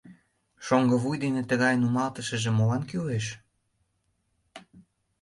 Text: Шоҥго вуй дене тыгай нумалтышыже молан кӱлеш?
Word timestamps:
Шоҥго 0.65 0.95
вуй 1.03 1.17
дене 1.23 1.41
тыгай 1.49 1.75
нумалтышыже 1.77 2.51
молан 2.57 2.83
кӱлеш? 2.89 3.25